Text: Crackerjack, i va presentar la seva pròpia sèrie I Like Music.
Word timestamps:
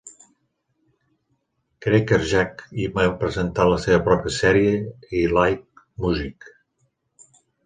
Crackerjack, 1.85 2.63
i 2.85 2.87
va 2.95 3.05
presentar 3.25 3.67
la 3.73 3.77
seva 3.85 4.01
pròpia 4.09 4.35
sèrie 4.39 4.73
I 5.21 5.23
Like 5.37 5.85
Music. 6.07 6.51